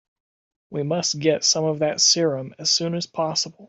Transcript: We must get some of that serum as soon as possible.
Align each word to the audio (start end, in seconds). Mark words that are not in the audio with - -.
We 0.71 0.81
must 0.81 1.19
get 1.19 1.43
some 1.43 1.63
of 1.63 1.77
that 1.77 2.01
serum 2.01 2.55
as 2.57 2.71
soon 2.71 2.95
as 2.95 3.05
possible. 3.05 3.59